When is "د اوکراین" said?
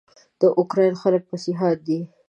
0.39-0.93